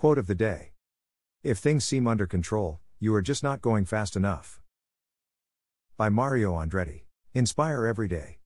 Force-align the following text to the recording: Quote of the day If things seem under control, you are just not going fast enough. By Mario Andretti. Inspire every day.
Quote 0.00 0.16
of 0.16 0.26
the 0.26 0.34
day 0.34 0.72
If 1.42 1.58
things 1.58 1.84
seem 1.84 2.06
under 2.06 2.26
control, 2.26 2.80
you 2.98 3.14
are 3.14 3.20
just 3.20 3.42
not 3.42 3.60
going 3.60 3.84
fast 3.84 4.16
enough. 4.16 4.62
By 5.98 6.08
Mario 6.08 6.54
Andretti. 6.54 7.02
Inspire 7.34 7.84
every 7.84 8.08
day. 8.08 8.38